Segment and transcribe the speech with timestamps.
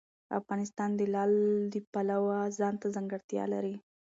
[0.39, 1.33] افغانستان د لعل
[1.73, 3.75] د پلوه ځانته ځانګړتیا لري.